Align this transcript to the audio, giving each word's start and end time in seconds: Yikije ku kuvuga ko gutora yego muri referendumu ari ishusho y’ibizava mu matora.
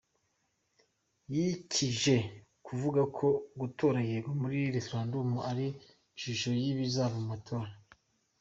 Yikije 1.33 2.15
ku 2.25 2.31
kuvuga 2.65 3.01
ko 3.17 3.27
gutora 3.59 3.99
yego 4.09 4.31
muri 4.41 4.59
referendumu 4.75 5.37
ari 5.49 5.67
ishusho 6.15 6.49
y’ibizava 6.61 7.17
mu 7.21 7.25
matora. 7.33 7.71